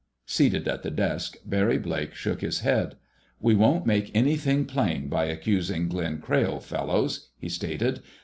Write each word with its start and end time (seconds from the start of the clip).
Seated 0.25 0.67
at 0.67 0.81
the 0.81 0.89
desk, 0.89 1.37
Barry 1.45 1.77
Blake 1.77 2.15
shook 2.15 2.41
his 2.41 2.61
head. 2.61 2.95
"We 3.39 3.53
won't 3.53 3.85
make 3.85 4.09
anything 4.17 4.65
plain 4.65 5.09
by 5.09 5.25
accusing 5.25 5.87
Glenn 5.89 6.19
Crayle, 6.21 6.59
fellows," 6.59 7.29
he 7.37 7.49
stated. 7.49 8.01